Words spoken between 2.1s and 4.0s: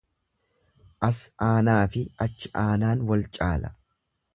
achi aanaan wal caala.